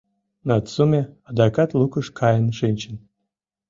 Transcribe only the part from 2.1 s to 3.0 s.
каен шинчын.